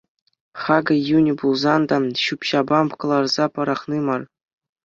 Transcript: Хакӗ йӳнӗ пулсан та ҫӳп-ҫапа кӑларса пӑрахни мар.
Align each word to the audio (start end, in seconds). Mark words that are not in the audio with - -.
Хакӗ 0.61 0.95
йӳнӗ 1.09 1.33
пулсан 1.41 1.81
та 1.91 1.97
ҫӳп-ҫапа 2.23 2.79
кӑларса 3.05 3.45
пӑрахни 3.59 3.99
мар. 4.09 4.21